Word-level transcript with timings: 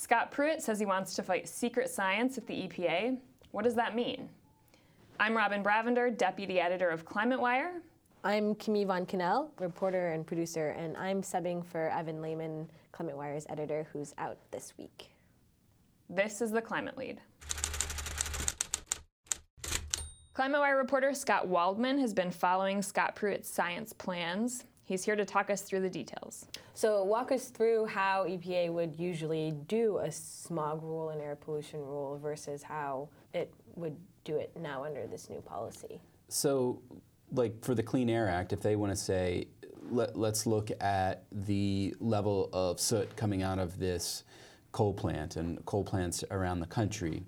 Scott 0.00 0.30
Pruitt 0.30 0.62
says 0.62 0.78
he 0.78 0.86
wants 0.86 1.14
to 1.16 1.22
fight 1.22 1.46
secret 1.46 1.90
science 1.90 2.38
at 2.38 2.46
the 2.46 2.54
EPA. 2.54 3.18
What 3.50 3.64
does 3.64 3.74
that 3.74 3.94
mean? 3.94 4.30
I'm 5.20 5.36
Robin 5.36 5.62
Bravender, 5.62 6.16
Deputy 6.16 6.58
Editor 6.58 6.88
of 6.88 7.04
Climate 7.04 7.38
Wire. 7.38 7.82
I'm 8.24 8.54
Camille 8.54 8.86
Von 8.86 9.04
Kaenel, 9.04 9.50
reporter 9.58 10.12
and 10.12 10.26
producer, 10.26 10.70
and 10.70 10.96
I'm 10.96 11.20
subbing 11.20 11.62
for 11.62 11.90
Evan 11.90 12.22
Lehmann, 12.22 12.66
Climate 12.92 13.14
Wire's 13.14 13.44
editor, 13.50 13.86
who's 13.92 14.14
out 14.16 14.38
this 14.52 14.72
week. 14.78 15.10
This 16.08 16.40
is 16.40 16.50
the 16.50 16.62
Climate 16.62 16.96
Lead. 16.96 17.20
Climate 20.32 20.60
Wire 20.60 20.78
reporter 20.78 21.12
Scott 21.12 21.46
Waldman 21.46 21.98
has 21.98 22.14
been 22.14 22.30
following 22.30 22.80
Scott 22.80 23.16
Pruitt's 23.16 23.50
science 23.50 23.92
plans. 23.92 24.64
He's 24.90 25.04
here 25.04 25.14
to 25.14 25.24
talk 25.24 25.50
us 25.50 25.62
through 25.62 25.82
the 25.82 25.88
details. 25.88 26.46
So, 26.74 27.04
walk 27.04 27.30
us 27.30 27.44
through 27.44 27.86
how 27.86 28.24
EPA 28.24 28.72
would 28.72 28.98
usually 28.98 29.52
do 29.68 29.98
a 29.98 30.10
smog 30.10 30.82
rule 30.82 31.10
and 31.10 31.20
air 31.20 31.36
pollution 31.36 31.78
rule 31.78 32.18
versus 32.20 32.64
how 32.64 33.08
it 33.32 33.54
would 33.76 33.96
do 34.24 34.34
it 34.34 34.50
now 34.60 34.82
under 34.82 35.06
this 35.06 35.30
new 35.30 35.40
policy. 35.42 36.00
So, 36.26 36.82
like 37.30 37.64
for 37.64 37.76
the 37.76 37.84
Clean 37.84 38.10
Air 38.10 38.28
Act, 38.28 38.52
if 38.52 38.62
they 38.62 38.74
want 38.74 38.90
to 38.90 38.96
say, 38.96 39.46
let, 39.92 40.16
us 40.16 40.44
look 40.44 40.72
at 40.80 41.22
the 41.30 41.94
level 42.00 42.50
of 42.52 42.80
soot 42.80 43.14
coming 43.14 43.44
out 43.44 43.60
of 43.60 43.78
this 43.78 44.24
coal 44.72 44.92
plant 44.92 45.36
and 45.36 45.64
coal 45.66 45.84
plants 45.84 46.24
around 46.32 46.58
the 46.58 46.66
country, 46.66 47.22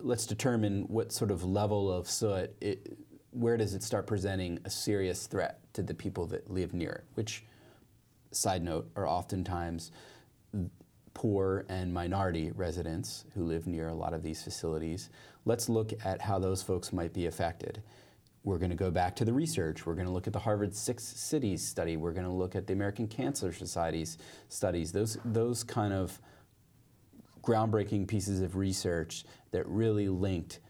let's 0.00 0.26
determine 0.26 0.82
what 0.82 1.12
sort 1.12 1.30
of 1.30 1.44
level 1.44 1.90
of 1.90 2.10
soot 2.10 2.54
it, 2.60 2.98
where 3.32 3.56
does 3.56 3.74
it 3.74 3.82
start 3.82 4.06
presenting 4.06 4.58
a 4.64 4.70
serious 4.70 5.26
threat 5.26 5.60
to 5.74 5.82
the 5.82 5.94
people 5.94 6.26
that 6.26 6.50
live 6.50 6.74
near 6.74 6.90
it, 6.90 7.04
which, 7.14 7.44
side 8.32 8.62
note, 8.62 8.90
are 8.96 9.06
oftentimes 9.06 9.92
poor 11.14 11.64
and 11.68 11.92
minority 11.92 12.50
residents 12.52 13.24
who 13.34 13.44
live 13.44 13.66
near 13.66 13.88
a 13.88 13.94
lot 13.94 14.14
of 14.14 14.22
these 14.22 14.42
facilities. 14.42 15.10
Let's 15.44 15.68
look 15.68 15.92
at 16.04 16.20
how 16.20 16.38
those 16.38 16.62
folks 16.62 16.92
might 16.92 17.12
be 17.12 17.26
affected. 17.26 17.82
We're 18.42 18.58
going 18.58 18.70
to 18.70 18.76
go 18.76 18.90
back 18.90 19.16
to 19.16 19.24
the 19.24 19.32
research. 19.32 19.84
We're 19.84 19.94
going 19.94 20.06
to 20.06 20.12
look 20.12 20.26
at 20.26 20.32
the 20.32 20.38
Harvard 20.38 20.74
Six 20.74 21.04
Cities 21.04 21.66
study. 21.66 21.96
We're 21.96 22.12
going 22.12 22.26
to 22.26 22.32
look 22.32 22.56
at 22.56 22.66
the 22.66 22.72
American 22.72 23.06
Cancer 23.06 23.52
Society's 23.52 24.18
studies. 24.48 24.92
Those, 24.92 25.18
those 25.24 25.62
kind 25.62 25.92
of 25.92 26.18
groundbreaking 27.42 28.08
pieces 28.08 28.40
of 28.40 28.56
research 28.56 29.24
that 29.50 29.66
really 29.66 30.08
linked 30.08 30.60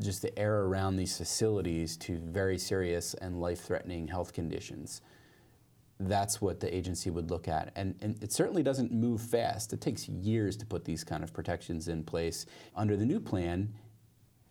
just 0.00 0.22
the 0.22 0.36
air 0.38 0.60
around 0.62 0.96
these 0.96 1.16
facilities 1.16 1.96
to 1.96 2.18
very 2.18 2.58
serious 2.58 3.14
and 3.14 3.40
life-threatening 3.40 4.08
health 4.08 4.32
conditions. 4.32 5.02
That's 6.00 6.40
what 6.40 6.60
the 6.60 6.72
agency 6.72 7.10
would 7.10 7.30
look 7.30 7.48
at. 7.48 7.72
And, 7.74 7.96
and 8.00 8.22
it 8.22 8.32
certainly 8.32 8.62
doesn't 8.62 8.92
move 8.92 9.20
fast. 9.20 9.72
It 9.72 9.80
takes 9.80 10.08
years 10.08 10.56
to 10.58 10.66
put 10.66 10.84
these 10.84 11.02
kind 11.02 11.24
of 11.24 11.32
protections 11.32 11.88
in 11.88 12.04
place. 12.04 12.46
Under 12.76 12.96
the 12.96 13.04
new 13.04 13.18
plan, 13.18 13.74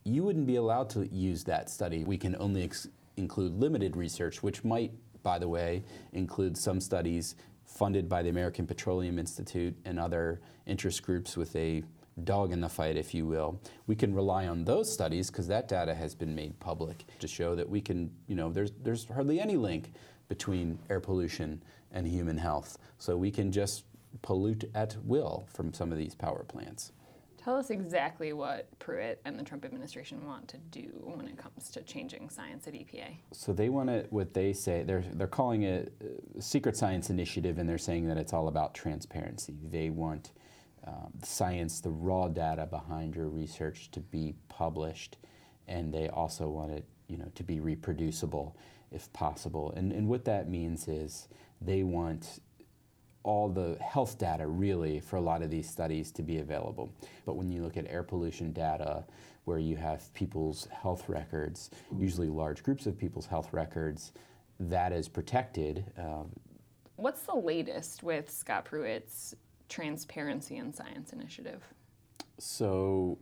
you 0.03 0.23
wouldn't 0.23 0.47
be 0.47 0.57
allowed 0.57 0.89
to 0.91 1.07
use 1.07 1.45
that 1.45 1.69
study. 1.69 2.03
We 2.03 2.17
can 2.17 2.35
only 2.37 2.69
include 3.15 3.53
limited 3.53 3.95
research, 3.95 4.43
which 4.43 4.65
might, 4.65 4.91
by 5.23 5.39
the 5.39 5.47
way, 5.47 5.83
include 6.11 6.57
some 6.57 6.81
studies 6.81 7.35
funded 7.63 8.09
by 8.09 8.23
the 8.23 8.29
American 8.29 8.67
Petroleum 8.67 9.17
Institute 9.17 9.75
and 9.85 9.99
other 9.99 10.41
interest 10.65 11.03
groups 11.03 11.37
with 11.37 11.55
a 11.55 11.83
dog 12.23 12.51
in 12.51 12.61
the 12.61 12.69
fight, 12.69 12.97
if 12.97 13.13
you 13.13 13.25
will. 13.25 13.61
We 13.85 13.95
can 13.95 14.13
rely 14.13 14.47
on 14.47 14.65
those 14.65 14.91
studies 14.91 15.29
because 15.29 15.47
that 15.47 15.67
data 15.67 15.93
has 15.93 16.15
been 16.15 16.35
made 16.35 16.59
public 16.59 17.05
to 17.19 17.27
show 17.27 17.55
that 17.55 17.69
we 17.69 17.81
can, 17.81 18.11
you 18.27 18.35
know, 18.35 18.51
there's, 18.51 18.71
there's 18.83 19.05
hardly 19.05 19.39
any 19.39 19.55
link 19.55 19.93
between 20.27 20.79
air 20.89 20.99
pollution 20.99 21.63
and 21.91 22.07
human 22.07 22.37
health. 22.37 22.77
So 22.97 23.15
we 23.15 23.31
can 23.31 23.51
just 23.51 23.83
pollute 24.21 24.69
at 24.73 24.97
will 25.03 25.47
from 25.53 25.73
some 25.73 25.91
of 25.91 25.97
these 25.97 26.15
power 26.15 26.43
plants. 26.43 26.91
Tell 27.37 27.55
us 27.55 27.69
exactly 27.69 28.33
what 28.33 28.67
Pruitt 28.77 29.21
and 29.23 29.39
the 29.39 29.43
Trump 29.43 29.63
administration 29.63 30.25
want 30.25 30.49
to 30.49 30.57
do 30.57 30.89
when 31.15 31.27
it 31.27 31.37
comes 31.37 31.69
to 31.71 31.81
changing 31.81 32.29
science 32.29 32.67
at 32.67 32.73
EPA. 32.73 33.19
So 33.31 33.53
they 33.53 33.69
want 33.69 33.87
to, 33.87 34.05
what 34.09 34.33
they 34.33 34.51
say, 34.51 34.83
they're, 34.83 35.05
they're 35.13 35.27
calling 35.27 35.63
it 35.63 35.93
a 36.37 36.41
secret 36.41 36.75
science 36.75 37.09
initiative, 37.09 37.57
and 37.57 37.69
they're 37.69 37.77
saying 37.77 38.07
that 38.09 38.17
it's 38.17 38.33
all 38.33 38.49
about 38.49 38.73
transparency. 38.73 39.55
They 39.63 39.89
want 39.89 40.31
um, 40.87 41.11
science, 41.23 41.81
the 41.81 41.89
raw 41.89 42.27
data 42.27 42.65
behind 42.65 43.15
your 43.15 43.27
research 43.27 43.91
to 43.91 43.99
be 43.99 44.33
published, 44.47 45.17
and 45.67 45.93
they 45.93 46.07
also 46.07 46.47
want 46.47 46.71
it, 46.71 46.85
you 47.07 47.17
know, 47.17 47.29
to 47.35 47.43
be 47.43 47.59
reproducible 47.59 48.55
if 48.91 49.11
possible. 49.13 49.73
And, 49.75 49.91
and 49.91 50.07
what 50.07 50.23
that 50.25 50.49
means 50.49 50.87
is 50.87 51.27
they 51.61 51.83
want 51.83 52.39
all 53.23 53.49
the 53.49 53.77
health 53.81 54.17
data 54.17 54.47
really 54.47 55.01
for 55.01 55.17
a 55.17 55.21
lot 55.21 55.41
of 55.41 55.49
these 55.49 55.69
studies 55.69 56.11
to 56.13 56.23
be 56.23 56.37
available. 56.37 56.89
But 57.25 57.35
when 57.35 57.51
you 57.51 57.61
look 57.61 57.75
at 57.75 57.85
air 57.89 58.03
pollution 58.03 58.53
data, 58.53 59.03
where 59.43 59.59
you 59.59 59.75
have 59.75 60.13
people's 60.13 60.67
health 60.71 61.09
records, 61.09 61.69
usually 61.97 62.29
large 62.29 62.63
groups 62.63 62.85
of 62.85 62.97
people's 62.97 63.25
health 63.25 63.51
records, 63.51 64.13
that 64.59 64.93
is 64.93 65.09
protected. 65.09 65.85
Um, 65.97 66.29
What's 66.95 67.21
the 67.21 67.35
latest 67.35 68.01
with 68.01 68.29
Scott 68.29 68.65
Pruitt's 68.65 69.35
Transparency 69.69 70.57
in 70.57 70.73
Science 70.73 71.13
initiative? 71.13 71.63
So, 72.39 73.17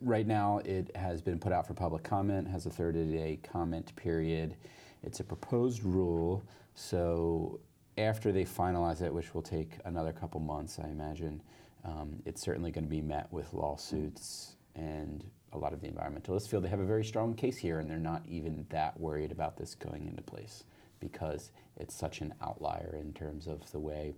right 0.00 0.26
now 0.26 0.58
it 0.64 0.94
has 0.96 1.22
been 1.22 1.38
put 1.38 1.52
out 1.52 1.66
for 1.66 1.74
public 1.74 2.02
comment, 2.02 2.48
has 2.48 2.66
a 2.66 2.70
30 2.70 3.12
day 3.12 3.38
comment 3.42 3.94
period. 3.96 4.56
It's 5.02 5.20
a 5.20 5.24
proposed 5.24 5.84
rule, 5.84 6.44
so 6.74 7.60
after 7.98 8.32
they 8.32 8.44
finalize 8.44 9.00
it, 9.00 9.12
which 9.12 9.34
will 9.34 9.42
take 9.42 9.72
another 9.84 10.12
couple 10.12 10.40
months, 10.40 10.78
I 10.82 10.88
imagine, 10.88 11.42
um, 11.84 12.20
it's 12.24 12.42
certainly 12.42 12.70
going 12.70 12.84
to 12.84 12.90
be 12.90 13.00
met 13.00 13.32
with 13.32 13.52
lawsuits 13.54 14.56
and 14.74 15.24
a 15.52 15.58
lot 15.58 15.72
of 15.72 15.80
the 15.80 15.88
environmentalists 15.88 16.48
feel 16.48 16.60
they 16.60 16.68
have 16.68 16.80
a 16.80 16.84
very 16.84 17.04
strong 17.04 17.34
case 17.34 17.56
here 17.56 17.78
and 17.78 17.88
they're 17.88 17.98
not 17.98 18.22
even 18.28 18.66
that 18.68 18.98
worried 19.00 19.32
about 19.32 19.56
this 19.56 19.74
going 19.74 20.06
into 20.06 20.22
place 20.22 20.64
because 21.00 21.50
it's 21.78 21.94
such 21.94 22.20
an 22.20 22.34
outlier 22.42 22.96
in 23.00 23.12
terms 23.12 23.46
of 23.46 23.70
the 23.72 23.78
way 23.78 24.12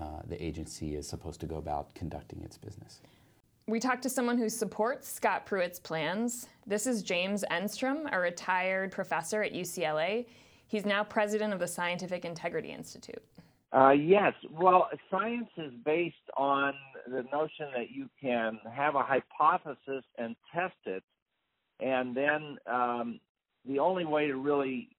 uh, 0.00 0.20
the 0.26 0.42
agency 0.42 0.96
is 0.96 1.08
supposed 1.08 1.40
to 1.40 1.46
go 1.46 1.56
about 1.56 1.94
conducting 1.94 2.42
its 2.42 2.58
business. 2.58 3.00
We 3.66 3.80
talked 3.80 4.02
to 4.02 4.10
someone 4.10 4.36
who 4.36 4.48
supports 4.48 5.08
Scott 5.08 5.46
Pruitt's 5.46 5.78
plans. 5.78 6.48
This 6.66 6.86
is 6.86 7.02
James 7.02 7.44
Enstrom, 7.50 8.12
a 8.12 8.18
retired 8.18 8.92
professor 8.92 9.42
at 9.42 9.54
UCLA. 9.54 10.26
He's 10.66 10.84
now 10.84 11.02
president 11.04 11.54
of 11.54 11.60
the 11.60 11.66
Scientific 11.66 12.24
Integrity 12.24 12.70
Institute. 12.70 13.22
Uh, 13.72 13.90
yes. 13.90 14.34
Well, 14.50 14.88
science 15.10 15.48
is 15.56 15.72
based 15.84 16.14
on 16.36 16.74
the 17.06 17.24
notion 17.32 17.68
that 17.74 17.90
you 17.90 18.08
can 18.20 18.60
have 18.72 18.94
a 18.94 19.02
hypothesis 19.02 20.04
and 20.18 20.36
test 20.54 20.74
it, 20.86 21.02
and 21.80 22.16
then 22.16 22.58
um, 22.70 23.20
the 23.66 23.78
only 23.78 24.04
way 24.04 24.26
to 24.26 24.36
really 24.36 24.90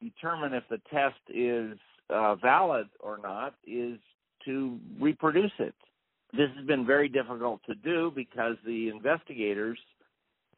determine 0.00 0.54
if 0.54 0.64
the 0.70 0.80
test 0.92 1.18
is 1.28 1.78
uh, 2.08 2.34
valid 2.36 2.88
or 3.00 3.18
not 3.22 3.54
is 3.66 3.98
to 4.44 4.78
reproduce 4.98 5.52
it. 5.58 5.74
This 6.32 6.48
has 6.56 6.66
been 6.66 6.86
very 6.86 7.08
difficult 7.08 7.60
to 7.66 7.74
do 7.74 8.12
because 8.14 8.56
the 8.64 8.88
investigators 8.88 9.78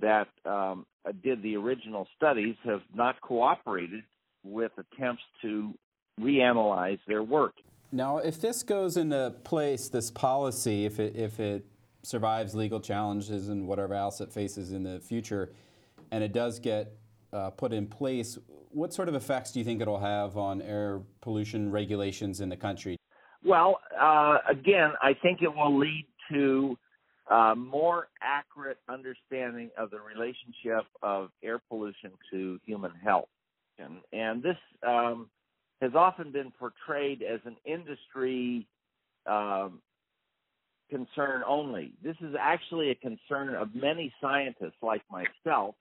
that 0.00 0.28
um, 0.44 0.84
did 1.22 1.42
the 1.42 1.56
original 1.56 2.06
studies 2.16 2.56
have 2.64 2.82
not 2.94 3.20
cooperated 3.20 4.02
with 4.44 4.72
attempts 4.76 5.22
to 5.40 5.72
reanalyze 6.20 6.98
their 7.06 7.22
work. 7.22 7.54
Now, 7.90 8.18
if 8.18 8.40
this 8.40 8.62
goes 8.62 8.96
into 8.96 9.34
place, 9.44 9.88
this 9.88 10.10
policy, 10.10 10.84
if 10.84 10.98
it, 10.98 11.14
if 11.16 11.40
it 11.40 11.64
survives 12.02 12.54
legal 12.54 12.80
challenges 12.80 13.48
and 13.48 13.66
whatever 13.66 13.94
else 13.94 14.20
it 14.20 14.32
faces 14.32 14.72
in 14.72 14.82
the 14.82 15.00
future, 15.00 15.52
and 16.10 16.24
it 16.24 16.32
does 16.32 16.58
get 16.58 16.96
uh, 17.32 17.50
put 17.50 17.72
in 17.72 17.86
place, 17.86 18.38
what 18.70 18.92
sort 18.92 19.08
of 19.08 19.14
effects 19.14 19.52
do 19.52 19.58
you 19.58 19.64
think 19.64 19.80
it'll 19.80 20.00
have 20.00 20.36
on 20.36 20.62
air 20.62 21.00
pollution 21.20 21.70
regulations 21.70 22.40
in 22.40 22.48
the 22.48 22.56
country? 22.56 22.96
Well, 23.44 23.80
uh, 24.00 24.38
again, 24.48 24.92
I 25.02 25.14
think 25.14 25.42
it 25.42 25.54
will 25.54 25.78
lead 25.78 26.06
to 26.30 26.78
a 27.30 27.54
more 27.54 28.08
accurate 28.20 28.78
understanding 28.88 29.70
of 29.76 29.90
the 29.90 29.98
relationship 30.00 30.86
of 31.02 31.30
air 31.42 31.60
pollution 31.68 32.12
to 32.30 32.58
human 32.64 32.92
health. 33.02 33.28
And, 33.78 33.98
and 34.12 34.42
this 34.42 34.56
um, 34.86 35.28
has 35.80 35.92
often 35.94 36.30
been 36.30 36.52
portrayed 36.58 37.22
as 37.22 37.40
an 37.44 37.56
industry 37.64 38.66
um, 39.26 39.80
concern 40.90 41.42
only. 41.46 41.94
This 42.02 42.16
is 42.20 42.34
actually 42.38 42.90
a 42.90 42.94
concern 42.94 43.54
of 43.54 43.74
many 43.74 44.12
scientists 44.20 44.76
like 44.82 45.02
myself 45.10 45.74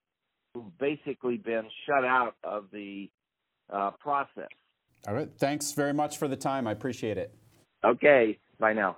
who've 0.53 0.77
basically 0.79 1.37
been 1.37 1.67
shut 1.85 2.05
out 2.05 2.35
of 2.43 2.65
the 2.71 3.09
uh, 3.71 3.91
process. 3.99 4.49
All 5.07 5.13
right. 5.13 5.29
Thanks 5.37 5.71
very 5.71 5.93
much 5.93 6.17
for 6.17 6.27
the 6.27 6.35
time. 6.35 6.67
I 6.67 6.71
appreciate 6.71 7.17
it. 7.17 7.33
Okay, 7.83 8.37
bye 8.59 8.73
now. 8.73 8.97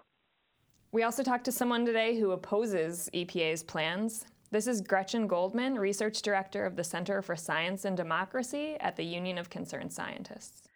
We 0.91 1.03
also 1.03 1.23
talked 1.23 1.45
to 1.45 1.51
someone 1.51 1.85
today 1.85 2.19
who 2.19 2.31
opposes 2.31 3.09
EPA's 3.13 3.63
plans. 3.63 4.25
This 4.51 4.67
is 4.67 4.81
Gretchen 4.81 5.25
Goldman, 5.25 5.79
Research 5.79 6.21
Director 6.21 6.65
of 6.65 6.75
the 6.75 6.83
Center 6.83 7.21
for 7.21 7.35
Science 7.35 7.85
and 7.85 7.97
Democracy 7.97 8.75
at 8.79 8.95
the 8.95 9.03
Union 9.03 9.37
of 9.37 9.49
Concerned 9.49 9.91
Scientists. 9.91 10.67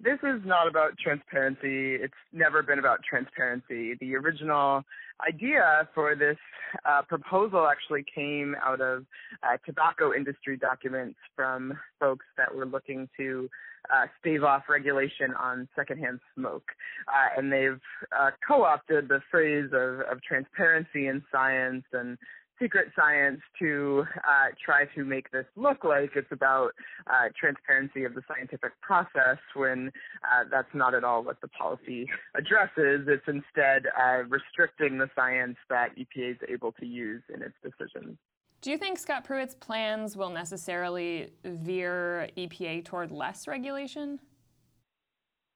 This 0.00 0.18
is 0.24 0.40
not 0.44 0.66
about 0.66 0.98
transparency. 0.98 1.94
It's 1.94 2.14
never 2.32 2.62
been 2.62 2.80
about 2.80 3.00
transparency. 3.08 3.94
The 4.00 4.16
original 4.16 4.82
idea 5.26 5.88
for 5.94 6.14
this 6.14 6.36
uh, 6.84 7.02
proposal 7.02 7.66
actually 7.66 8.04
came 8.14 8.54
out 8.64 8.80
of 8.80 9.04
uh, 9.42 9.56
tobacco 9.64 10.14
industry 10.14 10.56
documents 10.56 11.18
from 11.36 11.78
folks 12.00 12.26
that 12.36 12.54
were 12.54 12.66
looking 12.66 13.08
to 13.16 13.48
uh, 13.92 14.06
stave 14.20 14.44
off 14.44 14.62
regulation 14.68 15.34
on 15.34 15.68
secondhand 15.74 16.20
smoke. 16.34 16.70
Uh, 17.08 17.38
and 17.38 17.52
they've 17.52 17.80
uh, 18.18 18.30
co-opted 18.46 19.08
the 19.08 19.20
phrase 19.30 19.70
of, 19.72 20.00
of 20.00 20.22
transparency 20.22 21.08
in 21.08 21.22
science 21.32 21.84
and 21.92 22.16
secret 22.62 22.92
science 22.94 23.40
to 23.58 24.04
uh, 24.18 24.54
try 24.64 24.84
to 24.94 25.04
make 25.04 25.30
this 25.32 25.46
look 25.56 25.82
like 25.82 26.10
it's 26.14 26.30
about 26.30 26.70
uh, 27.08 27.28
transparency 27.38 28.04
of 28.04 28.14
the 28.14 28.22
scientific 28.28 28.72
process 28.80 29.38
when 29.54 29.90
uh, 30.22 30.44
that's 30.50 30.72
not 30.72 30.94
at 30.94 31.02
all 31.02 31.24
what 31.24 31.40
the 31.40 31.48
policy 31.48 32.06
addresses. 32.36 33.06
It's 33.08 33.26
instead 33.26 33.86
uh, 34.00 34.22
restricting 34.28 34.98
the 34.98 35.08
science 35.16 35.56
that 35.68 35.96
EPA 35.96 36.32
is 36.32 36.36
able 36.48 36.72
to 36.72 36.86
use 36.86 37.22
in 37.34 37.42
its 37.42 37.54
decisions. 37.62 38.16
Do 38.60 38.70
you 38.70 38.78
think 38.78 38.98
Scott 38.98 39.24
Pruitt's 39.24 39.56
plans 39.56 40.16
will 40.16 40.30
necessarily 40.30 41.32
veer 41.44 42.28
EPA 42.36 42.84
toward 42.84 43.10
less 43.10 43.48
regulation? 43.48 44.20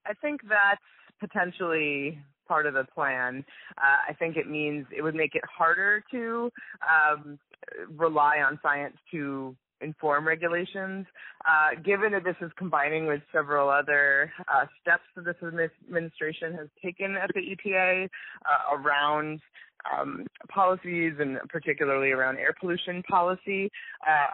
I 0.04 0.12
think 0.14 0.40
that's 0.48 0.80
potentially 1.20 2.18
part 2.46 2.66
of 2.66 2.74
the 2.74 2.84
plan. 2.94 3.44
Uh, 3.78 4.10
I 4.10 4.12
think 4.14 4.36
it 4.36 4.48
means 4.48 4.86
it 4.96 5.02
would 5.02 5.14
make 5.14 5.34
it 5.34 5.42
harder 5.44 6.02
to 6.10 6.50
um, 6.82 7.38
rely 7.96 8.38
on 8.38 8.58
science 8.62 8.96
to 9.12 9.56
inform 9.80 10.26
regulations. 10.26 11.06
Uh, 11.46 11.80
given 11.84 12.12
that 12.12 12.24
this 12.24 12.36
is 12.40 12.50
combining 12.56 13.06
with 13.06 13.20
several 13.32 13.68
other 13.68 14.32
uh, 14.52 14.64
steps 14.80 15.02
that 15.14 15.24
this 15.24 15.36
administration 15.86 16.54
has 16.54 16.68
taken 16.82 17.16
at 17.16 17.30
the 17.34 17.40
EPA 17.40 18.04
uh, 18.04 18.76
around 18.76 19.40
um, 19.92 20.26
policies 20.48 21.14
and 21.18 21.38
particularly 21.48 22.10
around 22.10 22.38
air 22.38 22.54
pollution 22.58 23.02
policy, 23.04 23.70
uh, 24.06 24.26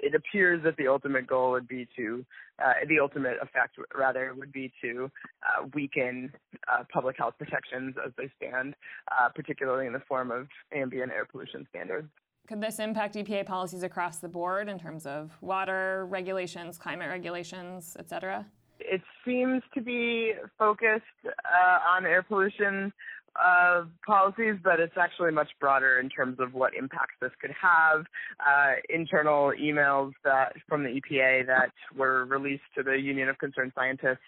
it 0.00 0.14
appears 0.14 0.62
that 0.64 0.76
the 0.76 0.88
ultimate 0.88 1.26
goal 1.26 1.52
would 1.52 1.68
be 1.68 1.88
to, 1.96 2.24
uh, 2.64 2.72
the 2.88 2.98
ultimate 3.00 3.36
effect 3.42 3.76
rather 3.94 4.34
would 4.34 4.52
be 4.52 4.72
to 4.82 5.10
uh, 5.42 5.66
weaken 5.74 6.32
uh, 6.68 6.84
public 6.92 7.16
health 7.18 7.34
protections 7.38 7.94
as 8.04 8.12
they 8.16 8.30
stand, 8.36 8.74
uh, 9.10 9.28
particularly 9.34 9.86
in 9.86 9.92
the 9.92 10.02
form 10.08 10.30
of 10.30 10.48
ambient 10.74 11.12
air 11.12 11.24
pollution 11.24 11.66
standards. 11.70 12.08
Could 12.48 12.60
this 12.60 12.80
impact 12.80 13.14
EPA 13.14 13.46
policies 13.46 13.82
across 13.82 14.18
the 14.18 14.28
board 14.28 14.68
in 14.68 14.78
terms 14.78 15.06
of 15.06 15.30
water 15.40 16.06
regulations, 16.10 16.76
climate 16.76 17.08
regulations, 17.08 17.96
et 17.98 18.08
cetera? 18.08 18.44
It 18.80 19.00
seems 19.24 19.62
to 19.74 19.80
be 19.80 20.32
focused 20.58 21.04
uh, 21.24 21.78
on 21.88 22.04
air 22.04 22.22
pollution 22.22 22.92
uh, 23.36 23.84
policies, 24.06 24.56
but 24.62 24.80
it's 24.80 24.96
actually 25.00 25.32
much 25.32 25.48
broader 25.60 25.98
in 26.00 26.08
terms 26.08 26.38
of 26.40 26.54
what 26.54 26.74
impacts 26.74 27.14
this 27.20 27.30
could 27.40 27.52
have. 27.60 28.04
Uh, 28.40 28.74
internal 28.88 29.52
emails 29.60 30.12
that 30.24 30.52
from 30.68 30.82
the 30.82 31.00
EPA 31.00 31.46
that 31.46 31.72
were 31.96 32.24
released 32.26 32.62
to 32.76 32.82
the 32.82 32.98
Union 32.98 33.28
of 33.28 33.38
Concerned 33.38 33.72
Scientists 33.74 34.18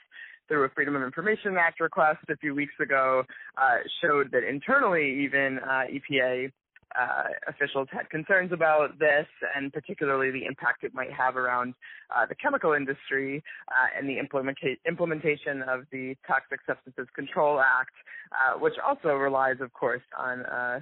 through 0.48 0.64
a 0.64 0.68
Freedom 0.70 0.94
of 0.96 1.02
Information 1.02 1.56
Act 1.58 1.80
request 1.80 2.18
a 2.30 2.36
few 2.36 2.54
weeks 2.54 2.74
ago 2.80 3.24
uh, 3.56 3.78
showed 4.02 4.30
that 4.32 4.44
internally, 4.48 5.24
even 5.24 5.58
uh, 5.58 5.84
EPA 5.90 6.50
uh, 6.98 7.24
officials 7.48 7.88
had 7.90 8.08
concerns 8.10 8.52
about 8.52 8.98
this 8.98 9.26
and 9.54 9.72
particularly 9.72 10.30
the 10.30 10.44
impact 10.44 10.84
it 10.84 10.94
might 10.94 11.12
have 11.12 11.36
around 11.36 11.74
uh, 12.14 12.26
the 12.26 12.34
chemical 12.34 12.72
industry 12.72 13.42
uh, 13.68 13.98
and 13.98 14.08
the 14.08 14.16
implementa- 14.16 14.78
implementation 14.86 15.62
of 15.62 15.86
the 15.90 16.16
Toxic 16.26 16.60
Substances 16.66 17.06
Control 17.14 17.60
Act, 17.60 17.94
uh, 18.32 18.58
which 18.58 18.74
also 18.86 19.14
relies, 19.14 19.56
of 19.60 19.72
course, 19.72 20.02
on 20.18 20.44
uh, 20.46 20.80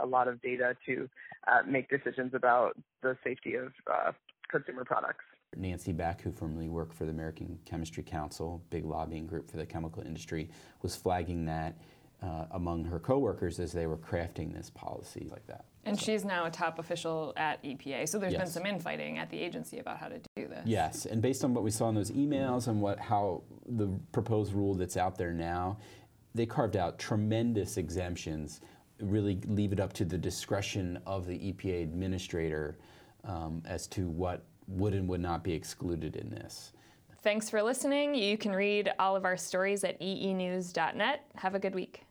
a 0.00 0.06
lot 0.06 0.28
of 0.28 0.40
data 0.42 0.76
to 0.86 1.08
make 1.66 1.88
decisions 1.88 2.32
about 2.34 2.76
the 3.02 3.16
safety 3.24 3.54
of 3.54 3.72
consumer 4.50 4.84
products. 4.84 5.24
Nancy 5.56 5.92
Beck, 5.92 6.22
who 6.22 6.30
formerly 6.30 6.68
worked 6.68 6.94
for 6.94 7.04
the 7.04 7.10
American 7.10 7.58
Chemistry 7.64 8.04
Council, 8.04 8.62
big 8.70 8.84
lobbying 8.84 9.26
group 9.26 9.50
for 9.50 9.56
the 9.56 9.66
chemical 9.66 10.02
industry, 10.02 10.48
was 10.82 10.94
flagging 10.94 11.44
that 11.46 11.76
uh, 12.22 12.46
among 12.52 12.84
her 12.84 12.98
coworkers 12.98 13.58
as 13.60 13.72
they 13.72 13.86
were 13.86 13.96
crafting 13.96 14.54
this 14.54 14.70
policy 14.70 15.26
like 15.30 15.46
that. 15.46 15.64
And 15.84 15.98
so. 15.98 16.04
she's 16.04 16.24
now 16.24 16.44
a 16.44 16.50
top 16.50 16.78
official 16.78 17.32
at 17.36 17.62
EPA, 17.64 18.08
so 18.08 18.18
there's 18.18 18.34
yes. 18.34 18.42
been 18.42 18.50
some 18.50 18.66
infighting 18.66 19.18
at 19.18 19.30
the 19.30 19.38
agency 19.38 19.78
about 19.78 19.98
how 19.98 20.08
to 20.08 20.20
do 20.36 20.46
this. 20.46 20.62
Yes, 20.66 21.06
and 21.06 21.22
based 21.22 21.42
on 21.44 21.54
what 21.54 21.64
we 21.64 21.70
saw 21.70 21.88
in 21.88 21.94
those 21.94 22.10
emails 22.10 22.68
and 22.68 22.80
what 22.80 22.98
how 22.98 23.42
the 23.66 23.88
proposed 24.12 24.52
rule 24.52 24.74
that's 24.74 24.98
out 24.98 25.16
there 25.16 25.32
now, 25.32 25.78
they 26.34 26.44
carved 26.44 26.76
out 26.76 26.98
tremendous 26.98 27.78
exemptions. 27.78 28.60
Really 29.00 29.40
leave 29.46 29.72
it 29.72 29.80
up 29.80 29.94
to 29.94 30.04
the 30.04 30.18
discretion 30.18 30.98
of 31.06 31.26
the 31.26 31.38
EPA 31.38 31.82
administrator 31.82 32.76
um, 33.24 33.62
as 33.64 33.86
to 33.88 34.08
what 34.10 34.44
would 34.68 34.92
and 34.92 35.08
would 35.08 35.20
not 35.20 35.42
be 35.42 35.54
excluded 35.54 36.16
in 36.16 36.28
this. 36.28 36.72
Thanks 37.22 37.50
for 37.50 37.62
listening. 37.62 38.14
You 38.14 38.38
can 38.38 38.52
read 38.52 38.92
all 38.98 39.16
of 39.16 39.24
our 39.24 39.36
stories 39.36 39.84
at 39.84 40.00
eenews.net. 40.00 41.24
Have 41.36 41.54
a 41.54 41.58
good 41.58 41.74
week. 41.74 42.04